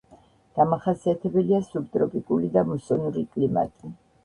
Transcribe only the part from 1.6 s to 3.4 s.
სუბტროპიკული და მუსონური